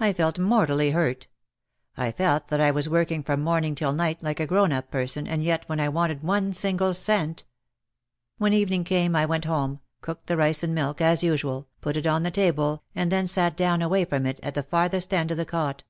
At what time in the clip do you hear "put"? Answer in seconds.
11.80-11.96